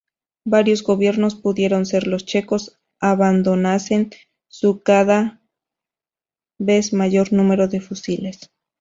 Varios 0.45 0.81
gobiernos 0.81 1.35
pidieron 1.35 1.85
que 1.85 2.01
los 2.01 2.25
checos 2.25 2.79
abandonasen 2.99 4.09
su 4.47 4.81
cada 4.81 5.43
vez 6.57 6.91
mayor 6.91 7.31
número 7.31 7.67
de 7.67 7.81
fusiles. 7.81 8.49